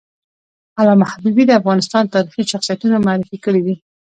علامه 0.79 1.05
حبیبي 1.11 1.43
د 1.47 1.51
افغانستان 1.61 2.03
تاریخي 2.13 2.43
شخصیتونه 2.51 2.95
معرفي 3.05 3.37
کړي 3.45 3.61
دي. 3.67 3.75